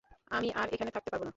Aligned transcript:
আমি 0.31 0.47
আর 0.55 0.67
এখানে 0.69 0.91
থাকতে 0.91 1.09
পারব 1.09 1.23
না। 1.23 1.29